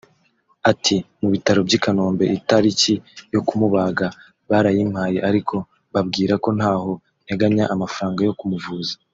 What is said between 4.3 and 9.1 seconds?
barayimpaye ariko mbabwira ko ntaho nteganya amafaranga yo kumuvuza